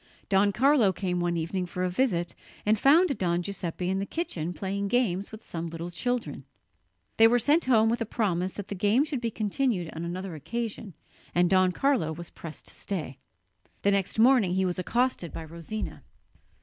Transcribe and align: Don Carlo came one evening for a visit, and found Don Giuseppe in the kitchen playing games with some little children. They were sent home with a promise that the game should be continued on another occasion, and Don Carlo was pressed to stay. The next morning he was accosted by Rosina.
Don 0.29 0.51
Carlo 0.51 0.91
came 0.91 1.19
one 1.19 1.37
evening 1.37 1.67
for 1.67 1.83
a 1.83 1.89
visit, 1.91 2.33
and 2.65 2.79
found 2.79 3.15
Don 3.19 3.43
Giuseppe 3.43 3.87
in 3.87 3.99
the 3.99 4.05
kitchen 4.07 4.51
playing 4.51 4.87
games 4.87 5.31
with 5.31 5.43
some 5.43 5.67
little 5.67 5.91
children. 5.91 6.43
They 7.17 7.27
were 7.27 7.37
sent 7.37 7.65
home 7.65 7.87
with 7.87 8.01
a 8.01 8.05
promise 8.07 8.53
that 8.53 8.69
the 8.69 8.73
game 8.73 9.03
should 9.03 9.21
be 9.21 9.29
continued 9.29 9.91
on 9.93 10.03
another 10.03 10.33
occasion, 10.33 10.95
and 11.35 11.51
Don 11.51 11.71
Carlo 11.71 12.13
was 12.13 12.31
pressed 12.31 12.65
to 12.69 12.73
stay. 12.73 13.19
The 13.83 13.91
next 13.91 14.17
morning 14.17 14.55
he 14.55 14.65
was 14.65 14.79
accosted 14.79 15.31
by 15.31 15.43
Rosina. 15.45 16.01